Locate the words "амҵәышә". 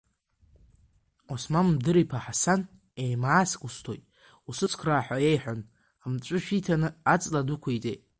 6.03-6.49